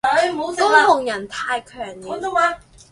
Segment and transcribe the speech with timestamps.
[0.57, 2.57] 高雄人太強了